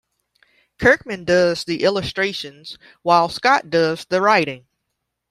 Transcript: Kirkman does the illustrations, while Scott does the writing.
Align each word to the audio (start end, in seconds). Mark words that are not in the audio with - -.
Kirkman 0.79 1.25
does 1.25 1.63
the 1.63 1.83
illustrations, 1.83 2.79
while 3.03 3.29
Scott 3.29 3.69
does 3.69 4.03
the 4.05 4.19
writing. 4.19 4.65